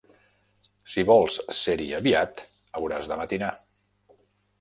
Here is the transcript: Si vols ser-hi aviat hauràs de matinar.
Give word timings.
Si 0.93 1.03
vols 1.09 1.37
ser-hi 1.57 1.85
aviat 1.97 2.41
hauràs 2.81 3.11
de 3.13 3.19
matinar. 3.21 3.51